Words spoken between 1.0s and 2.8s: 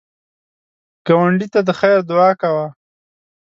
ګاونډي ته د خیر دعا کوه